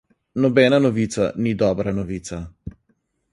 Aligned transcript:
Nobena 0.45 0.79
novica 0.85 1.27
ni 1.47 1.53
dobra 1.61 1.93
novica. 1.99 2.41